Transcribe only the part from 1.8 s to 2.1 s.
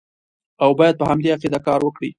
وکړي.